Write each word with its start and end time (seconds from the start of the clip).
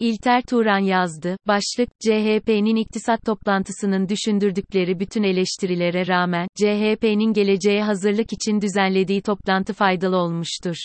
İlter 0.00 0.42
Turan 0.42 0.78
yazdı. 0.78 1.36
Başlık, 1.46 1.88
CHP'nin 2.00 2.76
iktisat 2.76 3.24
toplantısının 3.26 4.08
düşündürdükleri 4.08 5.00
bütün 5.00 5.22
eleştirilere 5.22 6.06
rağmen, 6.06 6.48
CHP'nin 6.54 7.32
geleceğe 7.32 7.82
hazırlık 7.82 8.32
için 8.32 8.60
düzenlediği 8.60 9.22
toplantı 9.22 9.72
faydalı 9.72 10.16
olmuştur. 10.16 10.76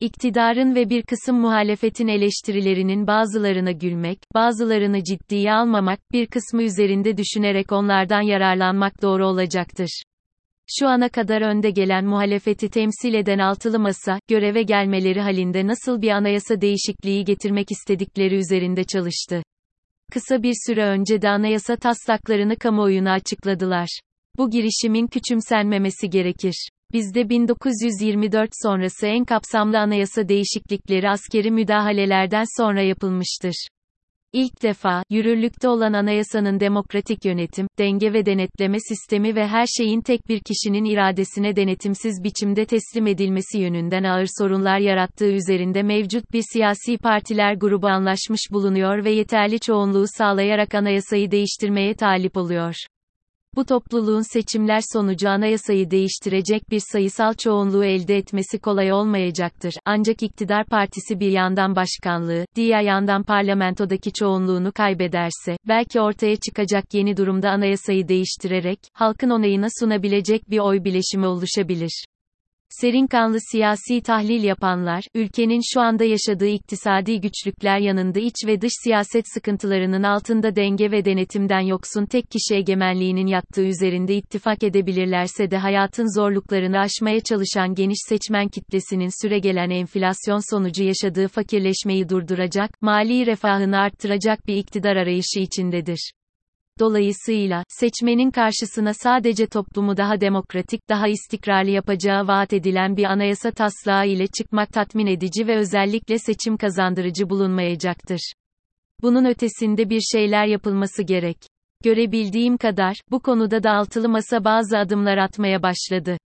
İktidarın 0.00 0.74
ve 0.74 0.90
bir 0.90 1.02
kısım 1.02 1.40
muhalefetin 1.40 2.08
eleştirilerinin 2.08 3.06
bazılarına 3.06 3.72
gülmek, 3.72 4.18
bazılarını 4.34 5.04
ciddiye 5.04 5.52
almamak, 5.52 5.98
bir 6.12 6.26
kısmı 6.26 6.62
üzerinde 6.62 7.16
düşünerek 7.16 7.72
onlardan 7.72 8.22
yararlanmak 8.22 9.02
doğru 9.02 9.26
olacaktır. 9.26 10.02
Şu 10.78 10.88
ana 10.88 11.08
kadar 11.08 11.42
önde 11.42 11.70
gelen 11.70 12.04
muhalefeti 12.04 12.70
temsil 12.70 13.14
eden 13.14 13.38
altılı 13.38 13.78
masa, 13.78 14.18
göreve 14.28 14.62
gelmeleri 14.62 15.20
halinde 15.20 15.66
nasıl 15.66 16.02
bir 16.02 16.10
anayasa 16.10 16.60
değişikliği 16.60 17.24
getirmek 17.24 17.70
istedikleri 17.70 18.34
üzerinde 18.34 18.84
çalıştı. 18.84 19.42
Kısa 20.12 20.42
bir 20.42 20.54
süre 20.66 20.84
önce 20.84 21.22
de 21.22 21.28
anayasa 21.28 21.76
taslaklarını 21.76 22.56
kamuoyuna 22.56 23.12
açıkladılar. 23.12 24.00
Bu 24.38 24.50
girişimin 24.50 25.06
küçümsenmemesi 25.06 26.10
gerekir. 26.10 26.68
Bizde 26.92 27.28
1924 27.28 28.50
sonrası 28.62 29.06
en 29.06 29.24
kapsamlı 29.24 29.78
anayasa 29.78 30.28
değişiklikleri 30.28 31.10
askeri 31.10 31.50
müdahalelerden 31.50 32.44
sonra 32.56 32.82
yapılmıştır. 32.82 33.66
İlk 34.32 34.62
defa, 34.62 35.02
yürürlükte 35.10 35.68
olan 35.68 35.92
anayasanın 35.92 36.60
demokratik 36.60 37.24
yönetim, 37.24 37.66
denge 37.78 38.12
ve 38.12 38.26
denetleme 38.26 38.80
sistemi 38.80 39.34
ve 39.34 39.46
her 39.46 39.66
şeyin 39.66 40.00
tek 40.00 40.28
bir 40.28 40.40
kişinin 40.40 40.84
iradesine 40.84 41.56
denetimsiz 41.56 42.24
biçimde 42.24 42.64
teslim 42.64 43.06
edilmesi 43.06 43.58
yönünden 43.58 44.04
ağır 44.04 44.26
sorunlar 44.38 44.78
yarattığı 44.78 45.32
üzerinde 45.32 45.82
mevcut 45.82 46.32
bir 46.32 46.42
siyasi 46.52 46.98
partiler 46.98 47.54
grubu 47.54 47.86
anlaşmış 47.86 48.40
bulunuyor 48.52 49.04
ve 49.04 49.10
yeterli 49.10 49.60
çoğunluğu 49.60 50.04
sağlayarak 50.18 50.74
anayasayı 50.74 51.30
değiştirmeye 51.30 51.94
talip 51.94 52.36
oluyor. 52.36 52.74
Bu 53.56 53.64
topluluğun 53.64 54.32
seçimler 54.32 54.80
sonucu 54.92 55.28
anayasayı 55.28 55.90
değiştirecek 55.90 56.70
bir 56.70 56.82
sayısal 56.92 57.34
çoğunluğu 57.34 57.84
elde 57.84 58.16
etmesi 58.16 58.58
kolay 58.58 58.92
olmayacaktır. 58.92 59.74
Ancak 59.84 60.22
iktidar 60.22 60.66
partisi 60.66 61.20
bir 61.20 61.30
yandan 61.30 61.76
başkanlığı, 61.76 62.44
diğer 62.56 62.82
yandan 62.82 63.22
parlamentodaki 63.22 64.12
çoğunluğunu 64.12 64.72
kaybederse, 64.72 65.56
belki 65.68 66.00
ortaya 66.00 66.36
çıkacak 66.36 66.94
yeni 66.94 67.16
durumda 67.16 67.50
anayasayı 67.50 68.08
değiştirerek, 68.08 68.78
halkın 68.94 69.30
onayına 69.30 69.66
sunabilecek 69.80 70.50
bir 70.50 70.58
oy 70.58 70.84
bileşimi 70.84 71.26
oluşabilir. 71.26 72.04
Serin 72.70 73.06
kanlı 73.06 73.38
siyasi 73.40 74.00
tahlil 74.00 74.44
yapanlar, 74.44 75.04
ülkenin 75.14 75.60
şu 75.74 75.80
anda 75.80 76.04
yaşadığı 76.04 76.46
iktisadi 76.46 77.20
güçlükler 77.20 77.78
yanında 77.78 78.20
iç 78.20 78.34
ve 78.46 78.60
dış 78.60 78.72
siyaset 78.84 79.24
sıkıntılarının 79.34 80.02
altında 80.02 80.56
denge 80.56 80.90
ve 80.90 81.04
denetimden 81.04 81.60
yoksun 81.60 82.06
tek 82.06 82.24
kişi 82.30 82.54
egemenliğinin 82.54 83.26
yattığı 83.26 83.64
üzerinde 83.64 84.14
ittifak 84.14 84.62
edebilirlerse 84.62 85.50
de 85.50 85.56
hayatın 85.56 86.20
zorluklarını 86.20 86.78
aşmaya 86.78 87.20
çalışan 87.20 87.74
geniş 87.74 87.98
seçmen 88.08 88.48
kitlesinin 88.48 89.22
süregelen 89.22 89.70
enflasyon 89.70 90.50
sonucu 90.50 90.84
yaşadığı 90.84 91.28
fakirleşmeyi 91.28 92.08
durduracak, 92.08 92.82
mali 92.82 93.26
refahını 93.26 93.78
arttıracak 93.78 94.46
bir 94.46 94.56
iktidar 94.56 94.96
arayışı 94.96 95.40
içindedir. 95.40 96.12
Dolayısıyla, 96.80 97.64
seçmenin 97.68 98.30
karşısına 98.30 98.94
sadece 98.94 99.46
toplumu 99.46 99.96
daha 99.96 100.20
demokratik, 100.20 100.88
daha 100.88 101.08
istikrarlı 101.08 101.70
yapacağı 101.70 102.26
vaat 102.26 102.52
edilen 102.52 102.96
bir 102.96 103.04
anayasa 103.04 103.50
taslağı 103.50 104.06
ile 104.06 104.26
çıkmak 104.26 104.72
tatmin 104.72 105.06
edici 105.06 105.46
ve 105.46 105.56
özellikle 105.56 106.18
seçim 106.18 106.56
kazandırıcı 106.56 107.30
bulunmayacaktır. 107.30 108.32
Bunun 109.02 109.24
ötesinde 109.24 109.90
bir 109.90 110.00
şeyler 110.00 110.46
yapılması 110.46 111.02
gerek. 111.02 111.36
Görebildiğim 111.84 112.56
kadar, 112.56 112.96
bu 113.10 113.20
konuda 113.20 113.62
da 113.62 113.70
altılı 113.70 114.08
masa 114.08 114.44
bazı 114.44 114.78
adımlar 114.78 115.18
atmaya 115.18 115.62
başladı. 115.62 116.16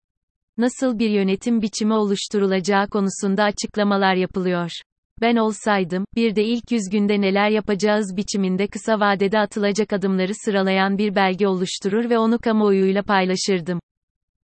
Nasıl 0.58 0.98
bir 0.98 1.10
yönetim 1.10 1.62
biçimi 1.62 1.94
oluşturulacağı 1.94 2.88
konusunda 2.88 3.44
açıklamalar 3.44 4.14
yapılıyor. 4.14 4.70
Ben 5.20 5.36
olsaydım, 5.36 6.04
bir 6.16 6.36
de 6.36 6.44
ilk 6.44 6.70
yüz 6.70 6.82
günde 6.92 7.20
neler 7.20 7.50
yapacağız 7.50 8.16
biçiminde 8.16 8.66
kısa 8.66 9.00
vadede 9.00 9.38
atılacak 9.38 9.92
adımları 9.92 10.32
sıralayan 10.44 10.98
bir 10.98 11.14
belge 11.14 11.46
oluşturur 11.46 12.10
ve 12.10 12.18
onu 12.18 12.38
kamuoyuyla 12.38 13.02
paylaşırdım. 13.02 13.80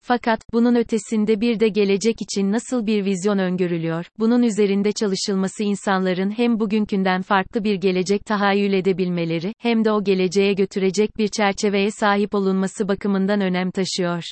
Fakat, 0.02 0.40
bunun 0.52 0.74
ötesinde 0.74 1.40
bir 1.40 1.60
de 1.60 1.68
gelecek 1.68 2.22
için 2.22 2.52
nasıl 2.52 2.86
bir 2.86 3.04
vizyon 3.04 3.38
öngörülüyor, 3.38 4.06
bunun 4.18 4.42
üzerinde 4.42 4.92
çalışılması 4.92 5.62
insanların 5.62 6.30
hem 6.30 6.60
bugünkünden 6.60 7.22
farklı 7.22 7.64
bir 7.64 7.74
gelecek 7.74 8.24
tahayyül 8.24 8.72
edebilmeleri, 8.72 9.52
hem 9.58 9.84
de 9.84 9.92
o 9.92 10.04
geleceğe 10.04 10.52
götürecek 10.52 11.16
bir 11.18 11.28
çerçeveye 11.28 11.90
sahip 11.90 12.34
olunması 12.34 12.88
bakımından 12.88 13.40
önem 13.40 13.70
taşıyor. 13.70 14.24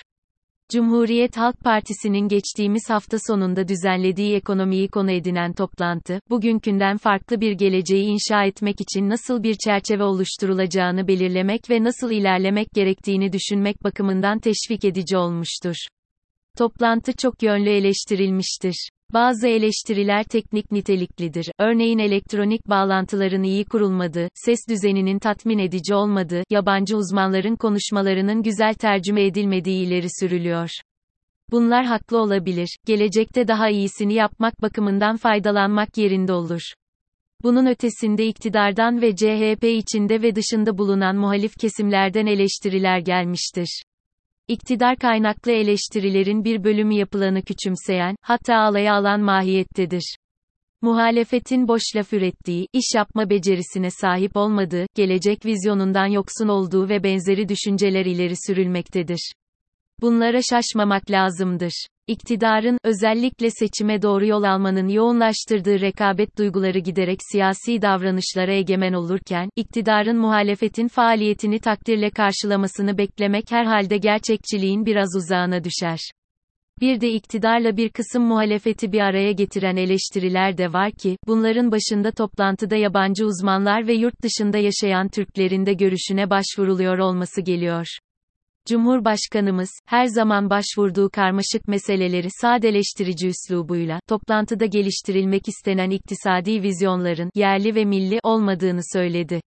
Cumhuriyet 0.73 1.37
Halk 1.37 1.61
Partisi'nin 1.61 2.29
geçtiğimiz 2.29 2.91
hafta 2.91 3.17
sonunda 3.27 3.69
düzenlediği 3.69 4.35
ekonomiyi 4.35 4.89
konu 4.89 5.11
edinen 5.11 5.53
toplantı, 5.53 6.21
bugünkünden 6.31 6.97
farklı 6.97 7.41
bir 7.41 7.53
geleceği 7.53 8.05
inşa 8.05 8.45
etmek 8.45 8.81
için 8.81 9.09
nasıl 9.09 9.43
bir 9.43 9.55
çerçeve 9.55 10.03
oluşturulacağını 10.03 11.09
belirlemek 11.09 11.71
ve 11.71 11.85
nasıl 11.85 12.11
ilerlemek 12.11 12.71
gerektiğini 12.75 13.33
düşünmek 13.33 13.85
bakımından 13.85 14.39
teşvik 14.39 14.85
edici 14.85 15.17
olmuştur. 15.17 15.77
Toplantı 16.59 17.13
çok 17.13 17.43
yönlü 17.43 17.71
eleştirilmiştir. 17.71 18.91
Bazı 19.13 19.49
eleştiriler 19.49 20.25
teknik 20.25 20.73
niteliklidir. 20.73 21.47
Örneğin 21.59 21.99
elektronik 21.99 22.69
bağlantıların 22.69 23.43
iyi 23.43 23.65
kurulmadığı, 23.65 24.29
ses 24.35 24.59
düzeninin 24.69 25.19
tatmin 25.19 25.59
edici 25.59 25.95
olmadığı, 25.95 26.43
yabancı 26.51 26.97
uzmanların 26.97 27.57
konuşmalarının 27.57 28.43
güzel 28.43 28.75
tercüme 28.75 29.27
edilmediği 29.27 29.87
ileri 29.87 30.07
sürülüyor. 30.21 30.71
Bunlar 31.51 31.85
haklı 31.85 32.19
olabilir. 32.19 32.77
Gelecekte 32.87 33.49
daha 33.49 33.69
iyisini 33.69 34.15
yapmak 34.15 34.63
bakımından 34.63 35.17
faydalanmak 35.17 35.99
yerinde 35.99 36.33
olur. 36.33 36.63
Bunun 37.43 37.67
ötesinde 37.67 38.27
iktidardan 38.27 39.03
ve 39.03 39.17
CHP 39.17 39.65
içinde 39.65 40.23
ve 40.23 40.35
dışında 40.35 40.79
bulunan 40.79 41.17
muhalif 41.17 41.53
kesimlerden 41.61 42.27
eleştiriler 42.27 42.99
gelmiştir. 42.99 43.83
İktidar 44.49 44.97
kaynaklı 44.97 45.53
eleştirilerin 45.53 46.45
bir 46.45 46.65
bölümü 46.65 46.95
yapılanı 46.95 47.43
küçümseyen, 47.43 48.17
hatta 48.23 48.57
alaya 48.57 48.95
alan 48.95 49.21
mahiyettedir. 49.21 50.17
Muhalefetin 50.83 51.69
boş 51.69 51.83
laf 51.97 52.13
ürettiği, 52.13 52.69
iş 52.73 52.85
yapma 52.95 53.31
becerisine 53.31 53.91
sahip 53.91 54.37
olmadığı, 54.37 54.87
gelecek 54.95 55.47
vizyonundan 55.47 56.07
yoksun 56.07 56.49
olduğu 56.49 56.89
ve 56.89 57.03
benzeri 57.03 57.49
düşünceler 57.49 58.07
ileri 58.07 58.35
sürülmektedir. 58.47 59.33
Bunlara 60.01 60.41
şaşmamak 60.43 61.11
lazımdır. 61.11 61.87
İktidarın, 62.09 62.79
özellikle 62.85 63.51
seçime 63.51 64.03
doğru 64.03 64.27
yol 64.27 64.43
almanın 64.43 64.89
yoğunlaştırdığı 64.89 65.81
rekabet 65.81 66.39
duyguları 66.39 66.79
giderek 66.79 67.19
siyasi 67.33 67.83
davranışlara 67.83 68.53
egemen 68.53 68.93
olurken, 68.93 69.51
iktidarın 69.57 70.17
muhalefetin 70.17 70.89
faaliyetini 70.89 71.59
takdirle 71.59 72.11
karşılamasını 72.11 72.99
beklemek 72.99 73.45
herhalde 73.51 73.97
gerçekçiliğin 73.97 74.87
biraz 74.87 75.09
uzağına 75.17 75.65
düşer. 75.65 75.99
Bir 76.81 77.01
de 77.01 77.11
iktidarla 77.13 77.77
bir 77.77 77.89
kısım 77.89 78.23
muhalefeti 78.23 78.93
bir 78.93 79.01
araya 79.01 79.33
getiren 79.33 79.77
eleştiriler 79.77 80.59
de 80.59 80.73
var 80.73 80.93
ki, 80.93 81.17
bunların 81.27 81.73
başında 81.73 82.11
toplantıda 82.11 82.77
yabancı 82.77 83.27
uzmanlar 83.27 83.87
ve 83.87 83.95
yurt 83.95 84.23
dışında 84.23 84.59
yaşayan 84.59 85.09
Türklerin 85.09 85.67
de 85.67 85.73
görüşüne 85.73 86.31
başvuruluyor 86.31 86.99
olması 86.99 87.41
geliyor. 87.41 87.87
Cumhurbaşkanımız, 88.69 89.71
her 89.87 90.07
zaman 90.07 90.51
başvurduğu 90.51 91.11
karmaşık 91.11 91.69
meseleleri 91.69 92.29
sadeleştirici 92.41 93.29
üslubuyla, 93.29 94.01
toplantıda 94.09 94.67
geliştirilmek 94.67 95.49
istenen 95.49 95.91
iktisadi 95.91 96.63
vizyonların, 96.63 97.31
yerli 97.35 97.75
ve 97.75 97.85
milli, 97.85 98.21
olmadığını 98.23 98.81
söyledi. 98.93 99.41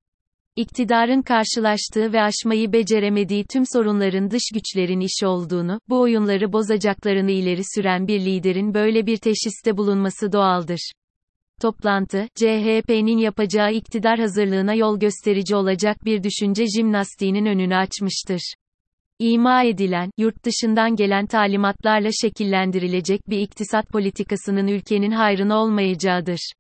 İktidarın 0.57 1.23
karşılaştığı 1.23 2.13
ve 2.13 2.23
aşmayı 2.23 2.73
beceremediği 2.73 3.45
tüm 3.53 3.63
sorunların 3.73 4.31
dış 4.31 4.43
güçlerin 4.55 5.01
işi 5.01 5.27
olduğunu, 5.27 5.81
bu 5.89 6.01
oyunları 6.01 6.53
bozacaklarını 6.53 7.31
ileri 7.31 7.63
süren 7.75 8.09
bir 8.09 8.21
liderin 8.21 8.75
böyle 8.75 9.07
bir 9.07 9.17
teşhiste 9.17 9.77
bulunması 9.77 10.33
doğaldır. 10.33 10.93
Toplantı, 11.61 12.29
CHP'nin 12.35 13.19
yapacağı 13.19 13.73
iktidar 13.73 14.19
hazırlığına 14.19 14.75
yol 14.75 14.99
gösterici 15.01 15.57
olacak 15.57 16.05
bir 16.05 16.23
düşünce 16.23 16.65
jimnastiğinin 16.77 17.47
önünü 17.47 17.77
açmıştır. 17.77 18.55
İma 19.21 19.65
edilen, 19.65 20.11
yurt 20.19 20.45
dışından 20.45 20.97
gelen 20.97 21.27
talimatlarla 21.27 22.11
şekillendirilecek 22.23 23.29
bir 23.29 23.39
iktisat 23.39 23.89
politikasının 23.89 24.69
ülkenin 24.69 25.11
hayrına 25.11 25.59
olmayacağıdır. 25.59 26.53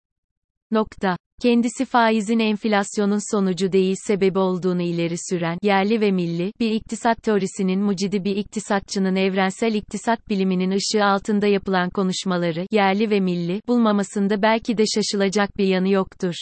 Nokta. 0.71 1.17
Kendisi 1.43 1.85
faizin 1.85 2.39
enflasyonun 2.39 3.37
sonucu 3.37 3.73
değil 3.73 3.97
sebebi 4.07 4.39
olduğunu 4.39 4.83
ileri 4.83 5.15
süren, 5.31 5.59
yerli 5.63 6.01
ve 6.01 6.11
milli, 6.11 6.53
bir 6.61 6.71
iktisat 6.71 7.23
teorisinin 7.23 7.81
mucidi 7.81 8.25
bir 8.25 8.37
iktisatçının 8.37 9.17
evrensel 9.17 9.75
iktisat 9.75 10.29
biliminin 10.29 10.71
ışığı 10.71 11.05
altında 11.05 11.47
yapılan 11.47 11.91
konuşmaları, 11.91 12.67
yerli 12.71 13.11
ve 13.11 13.21
milli, 13.21 13.61
bulmamasında 13.69 14.43
belki 14.43 14.79
de 14.79 14.85
şaşılacak 14.95 15.59
bir 15.59 15.67
yanı 15.67 15.89
yoktur. 15.89 16.35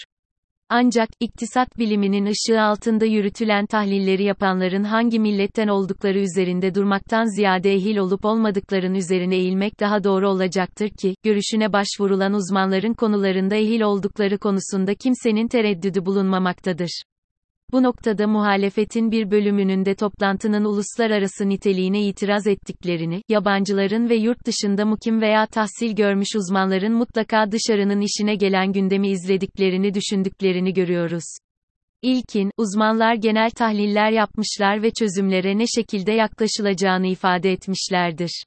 Ancak, 0.69 1.09
iktisat 1.21 1.79
biliminin 1.79 2.27
ışığı 2.27 2.63
altında 2.63 3.05
yürütülen 3.05 3.67
tahlilleri 3.67 4.25
yapanların 4.25 4.85
hangi 4.85 5.21
milletten 5.21 5.69
oldukları 5.69 6.19
üzerinde 6.19 6.75
durmaktan 6.75 7.37
ziyade 7.37 7.73
ehil 7.73 7.97
olup 7.97 8.25
olmadıkların 8.25 8.95
üzerine 8.95 9.37
eğilmek 9.37 9.81
daha 9.81 10.05
doğru 10.05 10.29
olacaktır 10.29 10.89
ki, 10.89 11.15
görüşüne 11.23 11.73
başvurulan 11.73 12.35
uzmanların 12.35 12.95
konularında 12.95 13.55
ehil 13.55 13.81
oldukları 13.81 14.39
konusunda 14.39 14.95
kimsenin 14.95 15.49
tereddüdü 15.49 16.07
bulunmamaktadır. 16.07 17.03
Bu 17.73 17.83
noktada 17.83 18.27
muhalefetin 18.27 19.11
bir 19.11 19.31
bölümünün 19.31 19.85
de 19.85 19.95
toplantının 19.95 20.65
uluslararası 20.65 21.49
niteliğine 21.49 22.03
itiraz 22.03 22.47
ettiklerini, 22.47 23.23
yabancıların 23.29 24.09
ve 24.09 24.17
yurt 24.17 24.47
dışında 24.47 24.85
mukim 24.85 25.21
veya 25.21 25.47
tahsil 25.47 25.97
görmüş 25.97 26.29
uzmanların 26.37 26.93
mutlaka 26.93 27.53
dışarının 27.53 28.01
işine 28.01 28.35
gelen 28.35 28.73
gündemi 28.73 29.09
izlediklerini 29.09 29.95
düşündüklerini 29.95 30.73
görüyoruz. 30.73 31.25
İlkin, 32.03 32.51
uzmanlar 32.57 33.15
genel 33.15 33.51
tahliller 33.51 34.11
yapmışlar 34.11 34.83
ve 34.83 34.91
çözümlere 34.91 35.59
ne 35.59 35.65
şekilde 35.67 36.13
yaklaşılacağını 36.13 37.07
ifade 37.07 37.53
etmişlerdir. 37.53 38.45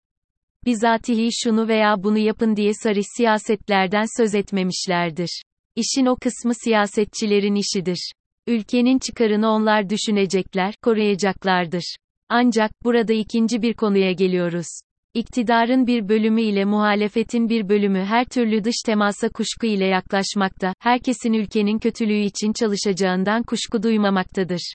Bizatihi 0.65 1.29
şunu 1.43 1.67
veya 1.67 2.03
bunu 2.03 2.17
yapın 2.17 2.55
diye 2.55 2.71
sarı 2.73 3.01
siyasetlerden 3.17 4.05
söz 4.17 4.35
etmemişlerdir. 4.35 5.43
İşin 5.75 6.05
o 6.05 6.15
kısmı 6.15 6.53
siyasetçilerin 6.63 7.55
işidir. 7.55 8.11
Ülkenin 8.49 8.99
çıkarını 8.99 9.49
onlar 9.49 9.89
düşünecekler, 9.89 10.73
koruyacaklardır. 10.83 11.95
Ancak, 12.29 12.71
burada 12.83 13.13
ikinci 13.13 13.61
bir 13.61 13.73
konuya 13.73 14.11
geliyoruz. 14.11 14.65
İktidarın 15.13 15.87
bir 15.87 16.09
bölümü 16.09 16.41
ile 16.41 16.65
muhalefetin 16.65 17.49
bir 17.49 17.69
bölümü 17.69 17.99
her 17.99 18.25
türlü 18.25 18.63
dış 18.63 18.75
temasa 18.85 19.29
kuşku 19.29 19.65
ile 19.65 19.85
yaklaşmakta, 19.85 20.73
herkesin 20.79 21.33
ülkenin 21.33 21.79
kötülüğü 21.79 22.19
için 22.19 22.53
çalışacağından 22.53 23.43
kuşku 23.43 23.83
duymamaktadır. 23.83 24.73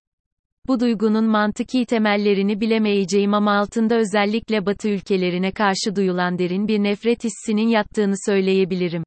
Bu 0.66 0.80
duygunun 0.80 1.24
mantıki 1.24 1.86
temellerini 1.86 2.60
bilemeyeceğim 2.60 3.34
ama 3.34 3.58
altında 3.58 3.96
özellikle 3.96 4.66
Batı 4.66 4.88
ülkelerine 4.88 5.52
karşı 5.52 5.96
duyulan 5.96 6.38
derin 6.38 6.68
bir 6.68 6.82
nefret 6.82 7.24
hissinin 7.24 7.68
yattığını 7.68 8.14
söyleyebilirim. 8.26 9.02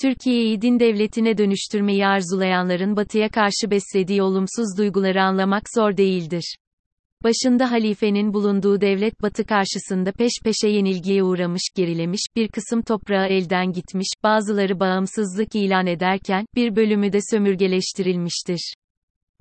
Türkiye'yi 0.00 0.62
din 0.62 0.80
devletine 0.80 1.38
dönüştürmeyi 1.38 2.06
arzulayanların 2.06 2.96
batıya 2.96 3.28
karşı 3.28 3.70
beslediği 3.70 4.22
olumsuz 4.22 4.78
duyguları 4.78 5.22
anlamak 5.22 5.62
zor 5.74 5.96
değildir. 5.96 6.56
Başında 7.24 7.70
halifenin 7.70 8.34
bulunduğu 8.34 8.80
devlet 8.80 9.22
batı 9.22 9.44
karşısında 9.44 10.12
peş 10.12 10.32
peşe 10.44 10.68
yenilgiye 10.68 11.22
uğramış, 11.22 11.62
gerilemiş, 11.76 12.20
bir 12.36 12.48
kısım 12.48 12.82
toprağı 12.82 13.26
elden 13.26 13.72
gitmiş, 13.72 14.08
bazıları 14.22 14.80
bağımsızlık 14.80 15.54
ilan 15.54 15.86
ederken, 15.86 16.46
bir 16.54 16.76
bölümü 16.76 17.12
de 17.12 17.18
sömürgeleştirilmiştir. 17.30 18.74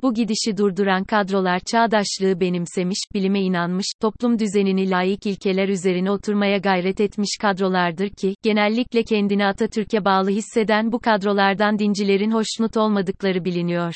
Bu 0.01 0.13
gidişi 0.13 0.57
durduran 0.57 1.04
kadrolar 1.04 1.60
çağdaşlığı 1.60 2.40
benimsemiş, 2.40 3.00
bilime 3.13 3.42
inanmış, 3.42 3.86
toplum 4.01 4.40
düzenini 4.40 4.90
layık 4.90 5.25
ilkeler 5.25 5.69
üzerine 5.69 6.12
oturmaya 6.12 6.57
gayret 6.57 7.01
etmiş 7.01 7.38
kadrolardır 7.42 8.10
ki, 8.10 8.36
genellikle 8.44 9.04
kendini 9.04 9.46
Atatürk'e 9.46 10.06
bağlı 10.06 10.30
hisseden 10.30 10.92
bu 10.92 11.00
kadrolardan 11.00 11.80
dincilerin 11.80 12.31
hoşnut 12.31 12.78
olmadıkları 12.78 13.46
biliniyor. 13.46 13.94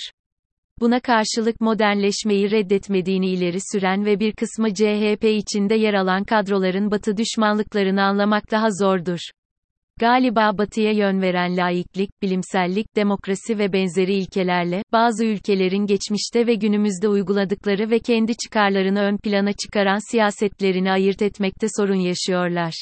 Buna 0.79 0.99
karşılık 0.99 1.61
modernleşmeyi 1.61 2.51
reddetmediğini 2.51 3.29
ileri 3.29 3.57
süren 3.71 4.05
ve 4.05 4.19
bir 4.19 4.31
kısmı 4.31 4.73
CHP 4.73 5.23
içinde 5.23 5.75
yer 5.75 5.93
alan 5.93 6.23
kadroların 6.23 6.91
batı 6.91 7.17
düşmanlıklarını 7.17 8.03
anlamak 8.03 8.51
daha 8.51 8.67
zordur. 8.71 9.19
Galiba 9.99 10.57
batıya 10.57 10.91
yön 10.91 11.21
veren 11.21 11.57
laiklik, 11.57 12.09
bilimsellik, 12.21 12.95
demokrasi 12.95 13.57
ve 13.57 13.73
benzeri 13.73 14.13
ilkelerle, 14.13 14.83
bazı 14.91 15.25
ülkelerin 15.25 15.85
geçmişte 15.85 16.47
ve 16.47 16.55
günümüzde 16.55 17.07
uyguladıkları 17.07 17.89
ve 17.89 17.99
kendi 17.99 18.33
çıkarlarını 18.37 18.99
ön 18.99 19.17
plana 19.17 19.53
çıkaran 19.53 20.11
siyasetlerini 20.11 20.91
ayırt 20.91 21.21
etmekte 21.21 21.67
sorun 21.77 21.99
yaşıyorlar. 21.99 22.73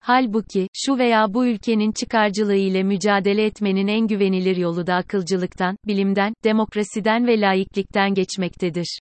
Halbuki, 0.00 0.68
şu 0.72 0.98
veya 0.98 1.34
bu 1.34 1.46
ülkenin 1.46 1.92
çıkarcılığı 1.92 2.56
ile 2.56 2.82
mücadele 2.82 3.44
etmenin 3.44 3.88
en 3.88 4.06
güvenilir 4.06 4.56
yolu 4.56 4.86
da 4.86 4.94
akılcılıktan, 4.94 5.76
bilimden, 5.86 6.34
demokrasiden 6.44 7.26
ve 7.26 7.40
laiklikten 7.40 8.14
geçmektedir. 8.14 8.98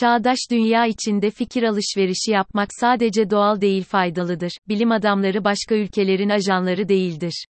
Çağdaş 0.00 0.38
dünya 0.50 0.86
içinde 0.86 1.30
fikir 1.30 1.62
alışverişi 1.62 2.30
yapmak 2.30 2.68
sadece 2.80 3.30
doğal 3.30 3.60
değil 3.60 3.84
faydalıdır. 3.84 4.52
Bilim 4.68 4.92
adamları 4.92 5.44
başka 5.44 5.74
ülkelerin 5.74 6.28
ajanları 6.28 6.88
değildir. 6.88 7.44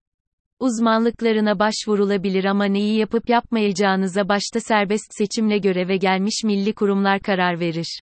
Uzmanlıklarına 0.61 1.59
başvurulabilir 1.59 2.45
ama 2.45 2.65
neyi 2.65 2.99
yapıp 2.99 3.29
yapmayacağınıza 3.29 4.29
başta 4.29 4.61
serbest 4.61 5.07
seçimle 5.11 5.59
göreve 5.59 5.97
gelmiş 5.97 6.45
milli 6.45 6.73
kurumlar 6.73 7.21
karar 7.21 7.61
verir. 7.61 8.01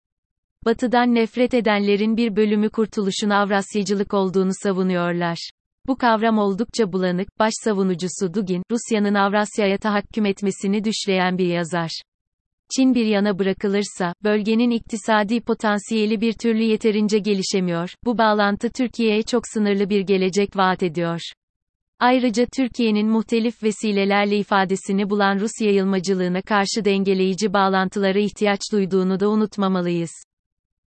Batıdan 0.65 1.15
nefret 1.15 1.53
edenlerin 1.53 2.17
bir 2.17 2.35
bölümü 2.35 2.69
kurtuluşun 2.69 3.29
Avrasyacılık 3.29 4.13
olduğunu 4.13 4.51
savunuyorlar. 4.63 5.49
Bu 5.87 5.97
kavram 5.97 6.37
oldukça 6.37 6.93
bulanık, 6.93 7.39
baş 7.39 7.53
savunucusu 7.63 8.33
Dugin, 8.33 8.63
Rusya'nın 8.71 9.13
Avrasya'ya 9.13 9.77
tahakküm 9.77 10.25
etmesini 10.25 10.83
düşleyen 10.83 11.37
bir 11.37 11.47
yazar. 11.47 12.01
Çin 12.75 12.95
bir 12.95 13.05
yana 13.05 13.39
bırakılırsa, 13.39 14.13
bölgenin 14.23 14.69
iktisadi 14.69 15.41
potansiyeli 15.41 16.21
bir 16.21 16.33
türlü 16.33 16.63
yeterince 16.63 17.19
gelişemiyor. 17.19 17.93
Bu 18.05 18.17
bağlantı 18.17 18.69
Türkiye'ye 18.69 19.23
çok 19.23 19.47
sınırlı 19.47 19.89
bir 19.89 20.01
gelecek 20.01 20.57
vaat 20.57 20.83
ediyor. 20.83 21.19
Ayrıca 21.99 22.45
Türkiye'nin 22.55 23.07
muhtelif 23.07 23.63
vesilelerle 23.63 24.37
ifadesini 24.37 25.09
bulan 25.09 25.39
Rus 25.39 25.51
yayılmacılığına 25.61 26.41
karşı 26.41 26.85
dengeleyici 26.85 27.53
bağlantılara 27.53 28.19
ihtiyaç 28.19 28.59
duyduğunu 28.71 29.19
da 29.19 29.29
unutmamalıyız. 29.29 30.11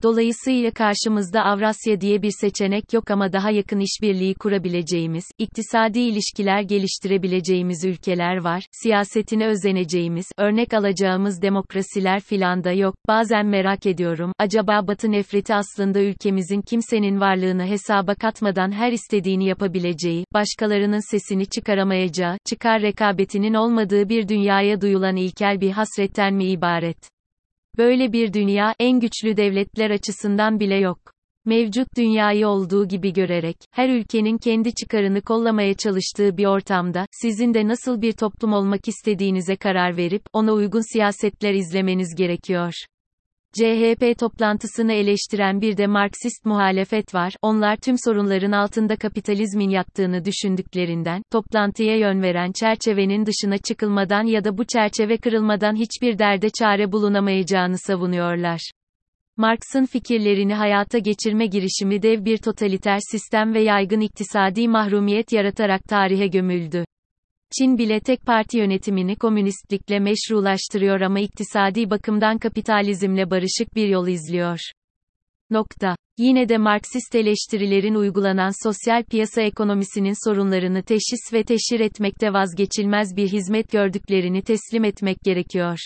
Dolayısıyla 0.03 0.71
karşımızda 0.71 1.45
Avrasya 1.45 2.01
diye 2.01 2.23
bir 2.23 2.33
seçenek 2.41 2.93
yok 2.93 3.11
ama 3.11 3.33
daha 3.33 3.51
yakın 3.51 3.81
işbirliği 3.81 4.35
kurabileceğimiz, 4.35 5.25
iktisadi 5.39 6.01
ilişkiler 6.01 6.63
geliştirebileceğimiz 6.63 7.85
ülkeler 7.85 8.37
var, 8.37 8.65
siyasetine 8.73 9.47
özeneceğimiz, 9.47 10.27
örnek 10.39 10.75
alacağımız 10.75 11.43
demokrasiler 11.43 12.21
filan 12.21 12.65
da 12.65 12.73
yok. 12.73 12.95
Bazen 13.09 13.47
merak 13.47 13.87
ediyorum, 13.87 14.33
acaba 14.39 14.87
Batı 14.87 15.13
nefreti 15.13 15.55
aslında 15.55 16.01
ülkemizin 16.01 16.63
kimsenin 16.63 17.21
varlığını 17.21 17.67
hesaba 17.67 18.15
katmadan 18.15 18.73
her 18.73 18.93
istediğini 18.93 19.45
yapabileceği, 19.45 20.25
başkalarının 20.35 21.11
sesini 21.11 21.47
çıkaramayacağı, 21.47 22.37
çıkar 22.47 22.83
rekabetinin 22.83 23.55
olmadığı 23.55 24.09
bir 24.09 24.29
dünyaya 24.29 24.81
duyulan 24.81 25.17
ilkel 25.17 25.61
bir 25.61 25.71
hasretten 25.71 26.35
mi 26.35 26.45
ibaret? 26.45 27.22
Böyle 27.79 28.13
bir 28.13 28.33
dünya, 28.33 28.75
en 28.79 29.01
güçlü 29.01 29.37
devletler 29.37 29.91
açısından 29.91 30.61
bile 30.61 30.77
yok. 30.77 30.99
Mevcut 31.45 31.89
dünyayı 31.97 32.49
olduğu 32.49 32.89
gibi 32.89 33.13
görerek, 33.13 33.57
her 33.71 33.89
ülkenin 33.89 34.39
kendi 34.39 34.75
çıkarını 34.75 35.21
kollamaya 35.21 35.75
çalıştığı 35.75 36.37
bir 36.37 36.47
ortamda, 36.47 37.07
sizin 37.11 37.55
de 37.55 37.69
nasıl 37.69 38.03
bir 38.03 38.13
toplum 38.13 38.53
olmak 38.53 38.89
istediğinize 38.89 39.57
karar 39.57 39.97
verip, 39.97 40.23
ona 40.33 40.53
uygun 40.53 40.93
siyasetler 40.93 41.55
izlemeniz 41.55 42.15
gerekiyor. 42.15 42.73
CHP 43.59 44.19
toplantısını 44.19 44.93
eleştiren 44.93 45.61
bir 45.61 45.77
de 45.77 45.87
Marksist 45.87 46.45
muhalefet 46.45 47.15
var, 47.15 47.33
onlar 47.43 47.77
tüm 47.77 47.97
sorunların 48.05 48.53
altında 48.53 48.97
kapitalizmin 48.97 49.71
yattığını 49.71 50.25
düşündüklerinden, 50.25 51.23
toplantıya 51.31 51.97
yön 51.97 52.23
veren 52.23 52.53
çerçevenin 52.53 53.27
dışına 53.27 53.59
çıkılmadan 53.59 54.25
ya 54.25 54.45
da 54.45 54.59
bu 54.59 54.65
çerçeve 54.65 55.17
kırılmadan 55.17 55.77
hiçbir 55.77 56.19
derde 56.19 56.49
çare 56.59 56.93
bulunamayacağını 56.93 57.79
savunuyorlar. 57.79 58.71
Marx'ın 59.37 59.87
fikirlerini 59.87 60.55
hayata 60.55 60.99
geçirme 60.99 61.47
girişimi 61.47 62.03
dev 62.03 62.25
bir 62.25 62.39
totaliter 62.39 62.99
sistem 63.11 63.55
ve 63.55 63.63
yaygın 63.63 64.01
iktisadi 64.01 64.69
mahrumiyet 64.69 65.33
yaratarak 65.33 65.85
tarihe 65.85 66.27
gömüldü. 66.27 66.85
Çin 67.59 67.79
bile 67.79 68.01
tek 68.01 68.27
parti 68.27 68.59
yönetimini 68.59 69.17
komünistlikle 69.17 69.99
meşrulaştırıyor 70.01 71.01
ama 71.01 71.21
iktisadi 71.21 71.91
bakımdan 71.91 72.39
kapitalizmle 72.39 73.31
barışık 73.31 73.75
bir 73.75 73.89
yol 73.89 74.09
izliyor. 74.09 74.59
Nokta. 75.51 75.97
Yine 76.19 76.49
de 76.49 76.59
Marksist 76.59 77.15
eleştirilerin 77.15 77.95
uygulanan 77.95 78.65
sosyal 78.69 79.03
piyasa 79.05 79.43
ekonomisinin 79.43 80.29
sorunlarını 80.29 80.83
teşhis 80.83 81.33
ve 81.33 81.45
teşhir 81.45 81.81
etmekte 81.81 82.33
vazgeçilmez 82.33 83.17
bir 83.17 83.29
hizmet 83.29 83.73
gördüklerini 83.73 84.43
teslim 84.43 84.85
etmek 84.85 85.21
gerekiyor. 85.21 85.79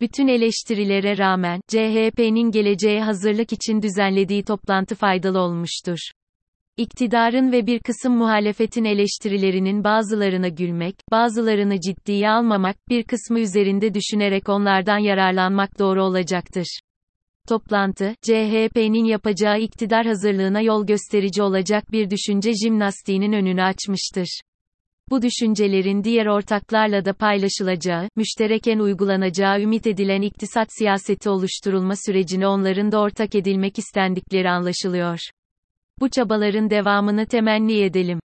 Bütün 0.00 0.28
eleştirilere 0.28 1.18
rağmen, 1.18 1.60
CHP'nin 1.68 2.50
geleceğe 2.50 3.02
hazırlık 3.02 3.52
için 3.52 3.82
düzenlediği 3.82 4.42
toplantı 4.42 4.94
faydalı 4.94 5.38
olmuştur. 5.40 5.98
İktidarın 6.76 7.52
ve 7.52 7.66
bir 7.66 7.78
kısım 7.78 8.16
muhalefetin 8.16 8.84
eleştirilerinin 8.84 9.84
bazılarına 9.84 10.48
gülmek, 10.48 10.94
bazılarını 11.10 11.80
ciddiye 11.80 12.30
almamak, 12.30 12.76
bir 12.88 13.02
kısmı 13.02 13.40
üzerinde 13.40 13.94
düşünerek 13.94 14.48
onlardan 14.48 14.98
yararlanmak 14.98 15.78
doğru 15.78 16.04
olacaktır. 16.04 16.78
Toplantı, 17.48 18.14
CHP'nin 18.22 19.04
yapacağı 19.04 19.60
iktidar 19.60 20.06
hazırlığına 20.06 20.60
yol 20.60 20.86
gösterici 20.86 21.42
olacak 21.42 21.92
bir 21.92 22.10
düşünce 22.10 22.52
jimnastiğinin 22.64 23.32
önünü 23.32 23.62
açmıştır. 23.62 24.40
Bu 25.10 25.22
düşüncelerin 25.22 26.04
diğer 26.04 26.26
ortaklarla 26.26 27.04
da 27.04 27.12
paylaşılacağı, 27.12 28.08
müştereken 28.16 28.78
uygulanacağı 28.78 29.60
ümit 29.60 29.86
edilen 29.86 30.22
iktisat 30.22 30.68
siyaseti 30.78 31.30
oluşturulma 31.30 31.94
sürecini 32.06 32.46
onların 32.46 32.92
da 32.92 33.00
ortak 33.00 33.34
edilmek 33.34 33.78
istendikleri 33.78 34.50
anlaşılıyor. 34.50 35.18
Bu 36.00 36.08
çabaların 36.10 36.70
devamını 36.70 37.26
temenni 37.26 37.80
edelim. 37.80 38.20